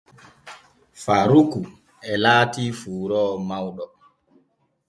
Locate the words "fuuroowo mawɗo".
2.79-3.85